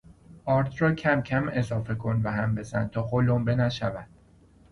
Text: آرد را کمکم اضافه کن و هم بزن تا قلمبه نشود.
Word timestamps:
آرد 0.45 0.73
را 0.77 0.95
کمکم 0.95 1.47
اضافه 1.49 1.95
کن 1.95 2.21
و 2.23 2.31
هم 2.31 2.55
بزن 2.55 2.87
تا 2.87 3.03
قلمبه 3.03 3.55
نشود. 3.55 4.07